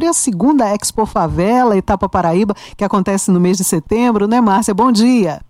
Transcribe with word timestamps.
sobre 0.00 0.06
a 0.06 0.12
segunda 0.14 0.74
Expo 0.74 1.04
Favela, 1.04 1.76
Etapa 1.76 2.08
Paraíba, 2.08 2.54
que 2.74 2.82
acontece 2.82 3.30
no 3.30 3.38
mês 3.38 3.58
de 3.58 3.64
setembro, 3.64 4.26
né, 4.26 4.40
Márcia? 4.40 4.72
Bom 4.72 4.90
dia. 4.90 5.42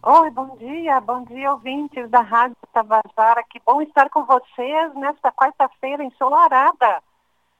Oi, 0.00 0.30
bom 0.30 0.56
dia, 0.58 1.00
bom 1.00 1.24
dia, 1.24 1.50
ouvintes 1.50 2.08
da 2.08 2.20
Rádio 2.20 2.56
Tabajara. 2.72 3.42
Que 3.50 3.60
bom 3.66 3.82
estar 3.82 4.08
com 4.10 4.24
vocês 4.24 4.94
nesta 4.94 5.32
quarta-feira 5.32 6.04
ensolarada. 6.04 7.02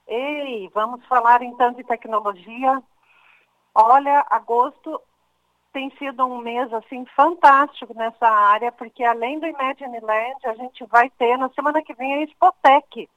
Ei, 0.07 0.71
vamos 0.73 1.03
falar 1.05 1.41
então 1.41 1.73
de 1.73 1.83
tecnologia. 1.83 2.81
Olha, 3.73 4.25
agosto 4.29 5.01
tem 5.73 5.91
sido 5.97 6.25
um 6.25 6.37
mês 6.37 6.71
assim 6.71 7.05
fantástico 7.13 7.93
nessa 7.93 8.29
área, 8.29 8.71
porque 8.71 9.03
além 9.03 9.37
do 9.37 9.47
Imagine 9.47 9.99
Land, 9.99 10.47
a 10.47 10.53
gente 10.53 10.85
vai 10.85 11.09
ter 11.09 11.37
na 11.37 11.49
semana 11.49 11.81
que 11.81 11.93
vem 11.93 12.13
a 12.13 12.23
Expotec. 12.23 13.09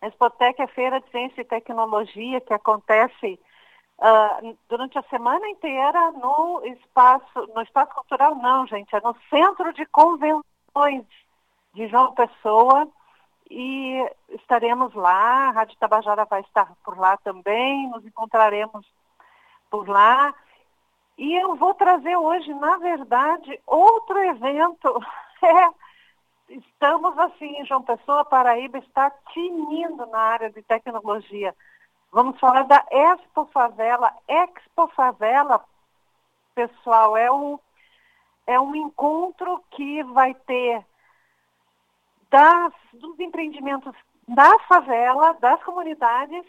A 0.00 0.06
Expotec 0.06 0.60
é 0.60 0.64
a 0.64 0.68
feira 0.68 1.00
de 1.00 1.10
ciência 1.10 1.40
e 1.40 1.44
tecnologia 1.44 2.40
que 2.40 2.54
acontece 2.54 3.38
uh, 3.98 4.58
durante 4.68 4.98
a 4.98 5.02
semana 5.04 5.48
inteira 5.48 6.12
no 6.12 6.62
espaço, 6.66 7.46
no 7.54 7.62
espaço 7.62 7.94
cultural 7.94 8.34
não, 8.36 8.66
gente, 8.66 8.94
é 8.94 9.00
no 9.00 9.16
Centro 9.28 9.72
de 9.72 9.84
Convenções 9.86 11.04
de 11.74 11.88
João 11.88 12.14
Pessoa 12.14 12.88
e 13.50 14.08
estaremos 14.30 14.94
lá, 14.94 15.48
a 15.48 15.50
Rádio 15.50 15.78
Tabajara 15.78 16.24
vai 16.26 16.42
estar 16.42 16.72
por 16.84 16.98
lá 16.98 17.16
também, 17.18 17.88
nos 17.88 18.04
encontraremos 18.04 18.86
por 19.70 19.88
lá. 19.88 20.34
E 21.16 21.34
eu 21.34 21.56
vou 21.56 21.74
trazer 21.74 22.16
hoje, 22.16 22.52
na 22.54 22.76
verdade, 22.78 23.60
outro 23.66 24.18
evento. 24.18 25.00
É, 25.40 25.68
estamos 26.48 27.18
assim, 27.18 27.64
João 27.64 27.82
Pessoa, 27.82 28.24
Paraíba 28.24 28.78
está 28.78 29.10
tinindo 29.32 30.06
na 30.06 30.18
área 30.18 30.50
de 30.50 30.62
tecnologia. 30.62 31.54
Vamos 32.10 32.38
falar 32.38 32.62
da 32.62 32.84
Expo 32.90 33.46
Favela. 33.46 34.12
Expo 34.26 34.88
Favela, 34.88 35.64
pessoal, 36.54 37.16
é 37.16 37.30
um, 37.30 37.58
é 38.46 38.58
um 38.58 38.74
encontro 38.74 39.62
que 39.70 40.02
vai 40.04 40.34
ter 40.34 40.84
das, 42.30 42.72
dos 42.92 43.18
empreendimentos 43.20 43.94
da 44.26 44.58
favela, 44.60 45.32
das 45.40 45.62
comunidades, 45.64 46.44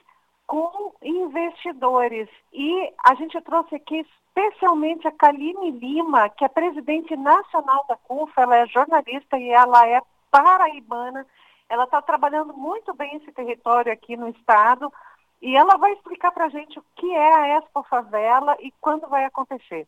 com 0.49 0.91
investidores. 1.03 2.27
E 2.51 2.91
a 3.05 3.13
gente 3.13 3.39
trouxe 3.41 3.75
aqui 3.75 4.03
especialmente 4.35 5.07
a 5.07 5.11
Kaline 5.11 5.69
Lima, 5.69 6.27
que 6.27 6.43
é 6.43 6.47
presidente 6.47 7.15
nacional 7.15 7.85
da 7.87 7.95
CUFA, 7.95 8.41
ela 8.41 8.57
é 8.57 8.65
jornalista 8.65 9.37
e 9.37 9.47
ela 9.47 9.87
é 9.87 10.01
paraibana. 10.31 11.23
Ela 11.69 11.83
está 11.83 12.01
trabalhando 12.01 12.51
muito 12.55 12.95
bem 12.95 13.17
esse 13.17 13.31
território 13.31 13.93
aqui 13.93 14.17
no 14.17 14.27
estado 14.29 14.91
e 15.39 15.55
ela 15.55 15.77
vai 15.77 15.93
explicar 15.93 16.31
para 16.31 16.45
a 16.45 16.49
gente 16.49 16.79
o 16.79 16.83
que 16.95 17.13
é 17.13 17.33
a 17.33 17.59
Expo 17.59 17.83
Favela 17.83 18.57
e 18.59 18.73
quando 18.81 19.07
vai 19.07 19.25
acontecer. 19.25 19.87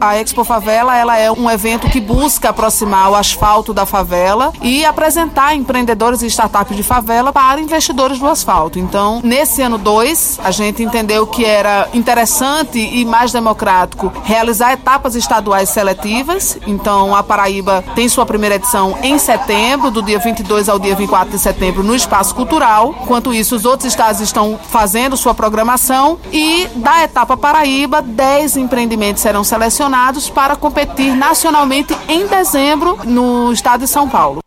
A 0.00 0.18
Expo 0.18 0.44
Favela 0.44 0.96
ela 0.96 1.16
é 1.16 1.30
um 1.30 1.50
evento 1.50 1.88
que 1.88 2.00
busca 2.00 2.50
aproximar 2.50 3.10
o 3.10 3.14
asfalto 3.14 3.72
da 3.72 3.86
favela 3.86 4.52
e 4.60 4.84
apresentar 4.84 5.54
empreendedores 5.54 6.22
e 6.22 6.26
startups 6.26 6.76
de 6.76 6.82
favela 6.82 7.32
para 7.32 7.60
investidores 7.60 8.18
do 8.18 8.26
asfalto. 8.26 8.78
Então, 8.78 9.20
nesse 9.24 9.62
ano 9.62 9.78
2, 9.78 10.40
a 10.44 10.50
gente 10.50 10.82
entendeu 10.82 11.26
que 11.26 11.44
era 11.44 11.88
interessante 11.94 12.78
e 12.78 13.04
mais 13.04 13.32
democrático 13.32 14.12
realizar 14.24 14.72
etapas 14.72 15.14
estaduais 15.14 15.70
seletivas. 15.70 16.58
Então, 16.66 17.14
a 17.14 17.22
Paraíba 17.22 17.82
tem 17.94 18.08
sua 18.08 18.26
primeira 18.26 18.56
edição 18.56 18.98
em 19.02 19.18
setembro, 19.18 19.90
do 19.90 20.02
dia 20.02 20.18
22 20.18 20.68
ao 20.68 20.78
dia 20.78 20.94
24 20.94 21.30
de 21.30 21.38
setembro, 21.38 21.82
no 21.82 21.94
Espaço 21.94 22.34
Cultural. 22.34 22.94
Enquanto 23.02 23.32
isso, 23.32 23.56
os 23.56 23.64
outros 23.64 23.88
estados 23.88 24.20
estão 24.20 24.58
fazendo 24.68 25.16
sua 25.16 25.34
programação 25.34 26.18
e 26.32 26.68
da 26.76 27.02
etapa 27.02 27.36
Paraíba, 27.36 28.02
10 28.02 28.58
empreendimentos 28.58 29.22
serão 29.22 29.42
selecionados 29.42 29.75
selecionados 29.76 30.30
para 30.30 30.56
competir 30.56 31.14
nacionalmente 31.14 31.92
em 32.08 32.26
dezembro 32.26 32.96
no 33.04 33.52
estado 33.52 33.80
de 33.80 33.86
São 33.86 34.08
Paulo. 34.08 34.40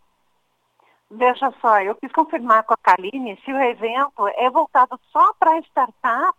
Veja 1.08 1.52
só, 1.60 1.80
eu 1.80 1.94
quis 1.94 2.10
confirmar 2.12 2.64
com 2.64 2.74
a 2.74 2.76
Kaline 2.76 3.38
se 3.44 3.52
o 3.52 3.60
evento 3.60 4.26
é 4.36 4.50
voltado 4.50 4.98
só 5.12 5.32
para 5.38 5.58
startups 5.60 6.34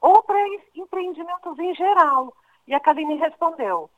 ou 0.00 0.22
para 0.22 0.38
empreendimentos 0.74 1.58
em 1.58 1.74
geral. 1.74 2.32
E 2.66 2.74
a 2.74 2.80
Kaline 2.80 3.16
respondeu: 3.16 3.90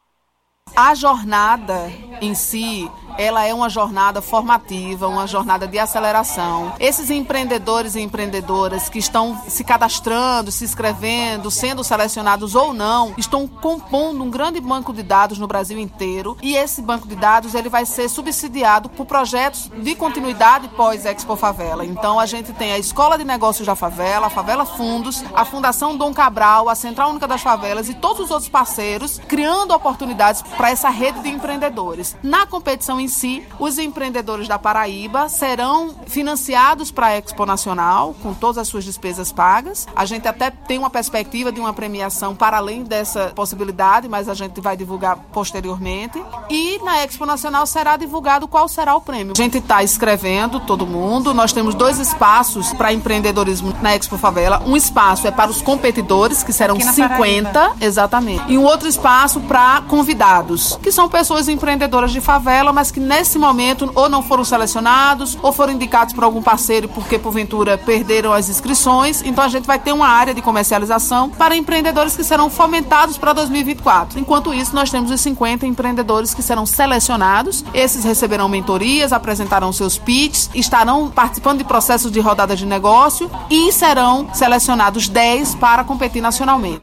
a 0.76 0.94
jornada 0.94 1.88
em 2.20 2.34
si, 2.34 2.90
ela 3.18 3.44
é 3.44 3.52
uma 3.52 3.68
jornada 3.68 4.22
formativa, 4.22 5.08
uma 5.08 5.26
jornada 5.26 5.66
de 5.66 5.76
aceleração. 5.76 6.72
Esses 6.78 7.10
empreendedores 7.10 7.96
e 7.96 8.00
empreendedoras 8.00 8.88
que 8.88 9.00
estão 9.00 9.42
se 9.48 9.64
cadastrando, 9.64 10.52
se 10.52 10.64
inscrevendo, 10.64 11.50
sendo 11.50 11.82
selecionados 11.82 12.54
ou 12.54 12.72
não, 12.72 13.12
estão 13.18 13.48
compondo 13.48 14.22
um 14.22 14.30
grande 14.30 14.60
banco 14.60 14.92
de 14.92 15.02
dados 15.02 15.36
no 15.38 15.48
Brasil 15.48 15.78
inteiro 15.80 16.36
e 16.40 16.54
esse 16.54 16.80
banco 16.80 17.08
de 17.08 17.16
dados 17.16 17.56
ele 17.56 17.68
vai 17.68 17.84
ser 17.84 18.08
subsidiado 18.08 18.88
por 18.88 19.04
projetos 19.04 19.68
de 19.82 19.96
continuidade 19.96 20.68
pós 20.68 21.04
Expo 21.04 21.34
Favela. 21.34 21.84
Então 21.84 22.20
a 22.20 22.26
gente 22.26 22.52
tem 22.52 22.72
a 22.72 22.78
Escola 22.78 23.18
de 23.18 23.24
Negócios 23.24 23.66
da 23.66 23.74
Favela, 23.74 24.28
a 24.28 24.30
Favela 24.30 24.64
Fundos, 24.64 25.24
a 25.34 25.44
Fundação 25.44 25.96
Dom 25.96 26.14
Cabral, 26.14 26.68
a 26.68 26.76
Central 26.76 27.10
Única 27.10 27.26
das 27.26 27.42
Favelas 27.42 27.88
e 27.88 27.94
todos 27.94 28.26
os 28.26 28.30
outros 28.30 28.48
parceiros 28.48 29.20
criando 29.26 29.74
oportunidades 29.74 30.42
para 30.56 30.70
essa 30.70 30.88
rede 30.88 31.20
de 31.20 31.30
empreendedores. 31.30 32.16
Na 32.22 32.46
competição 32.46 33.00
em 33.00 33.07
si, 33.08 33.42
os 33.58 33.78
empreendedores 33.78 34.48
da 34.48 34.58
Paraíba 34.58 35.28
serão 35.28 35.94
financiados 36.06 36.90
para 36.90 37.08
a 37.08 37.18
Expo 37.18 37.46
Nacional, 37.46 38.14
com 38.22 38.34
todas 38.34 38.58
as 38.58 38.68
suas 38.68 38.84
despesas 38.84 39.32
pagas. 39.32 39.86
A 39.94 40.04
gente 40.04 40.26
até 40.28 40.50
tem 40.50 40.78
uma 40.78 40.90
perspectiva 40.90 41.50
de 41.50 41.60
uma 41.60 41.72
premiação 41.72 42.34
para 42.34 42.56
além 42.56 42.82
dessa 42.82 43.32
possibilidade, 43.34 44.08
mas 44.08 44.28
a 44.28 44.34
gente 44.34 44.60
vai 44.60 44.76
divulgar 44.76 45.16
posteriormente. 45.32 46.22
E 46.50 46.78
na 46.82 47.04
Expo 47.04 47.26
Nacional 47.26 47.66
será 47.66 47.96
divulgado 47.96 48.48
qual 48.48 48.68
será 48.68 48.94
o 48.94 49.00
prêmio. 49.00 49.34
A 49.36 49.40
gente 49.40 49.58
está 49.58 49.82
escrevendo 49.82 50.60
todo 50.60 50.86
mundo. 50.86 51.34
Nós 51.34 51.52
temos 51.52 51.74
dois 51.74 51.98
espaços 51.98 52.72
para 52.72 52.92
empreendedorismo 52.92 53.74
na 53.82 53.94
Expo 53.94 54.16
Favela. 54.16 54.62
Um 54.66 54.76
espaço 54.76 55.26
é 55.26 55.30
para 55.30 55.50
os 55.50 55.62
competidores, 55.62 56.42
que 56.42 56.52
serão 56.52 56.78
50, 56.80 57.52
Paraíba. 57.52 57.76
exatamente. 57.80 58.44
E 58.48 58.58
um 58.58 58.64
outro 58.64 58.88
espaço 58.88 59.40
para 59.40 59.82
convidados 59.82 60.78
que 60.82 60.92
são 60.92 61.08
pessoas 61.08 61.48
empreendedoras 61.48 62.10
de 62.10 62.20
favela, 62.20 62.72
mas 62.72 62.90
que 62.90 62.97
nesse 62.98 63.38
momento 63.38 63.90
ou 63.94 64.08
não 64.08 64.22
foram 64.22 64.44
selecionados 64.44 65.38
ou 65.42 65.52
foram 65.52 65.72
indicados 65.72 66.14
por 66.14 66.24
algum 66.24 66.42
parceiro 66.42 66.88
porque 66.88 67.18
porventura 67.18 67.78
perderam 67.78 68.32
as 68.32 68.48
inscrições. 68.48 69.22
Então 69.22 69.44
a 69.44 69.48
gente 69.48 69.66
vai 69.66 69.78
ter 69.78 69.92
uma 69.92 70.08
área 70.08 70.34
de 70.34 70.42
comercialização 70.42 71.30
para 71.30 71.56
empreendedores 71.56 72.16
que 72.16 72.24
serão 72.24 72.50
fomentados 72.50 73.18
para 73.18 73.32
2024. 73.32 74.18
Enquanto 74.18 74.52
isso, 74.52 74.74
nós 74.74 74.90
temos 74.90 75.10
os 75.10 75.20
50 75.20 75.66
empreendedores 75.66 76.34
que 76.34 76.42
serão 76.42 76.66
selecionados. 76.66 77.64
Esses 77.72 78.04
receberão 78.04 78.48
mentorias, 78.48 79.12
apresentarão 79.12 79.72
seus 79.72 79.98
pitches, 79.98 80.50
estarão 80.54 81.10
participando 81.10 81.58
de 81.58 81.64
processos 81.64 82.10
de 82.10 82.20
rodada 82.20 82.56
de 82.56 82.66
negócio 82.66 83.30
e 83.50 83.72
serão 83.72 84.32
selecionados 84.34 85.08
10 85.08 85.54
para 85.56 85.84
competir 85.84 86.20
nacionalmente. 86.20 86.82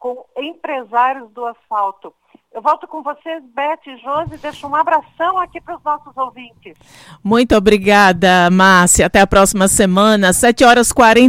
com 0.02 0.26
empresários 0.36 1.30
do 1.30 1.46
asfalto. 1.46 2.12
Eu 2.52 2.60
volto 2.60 2.88
com 2.88 3.04
vocês, 3.04 3.40
Beth 3.54 3.78
e 3.86 3.96
Josi, 3.98 4.36
deixo 4.36 4.66
um 4.66 4.74
abração 4.74 5.38
aqui 5.38 5.60
para 5.60 5.76
os 5.76 5.82
nossos 5.84 6.14
ouvintes. 6.16 6.76
Muito 7.22 7.56
obrigada, 7.56 8.50
Márcia. 8.50 9.06
Até 9.06 9.20
a 9.20 9.26
próxima 9.26 9.68
semana, 9.68 10.32
7 10.32 10.64
horas 10.64 10.92
40 10.92 11.22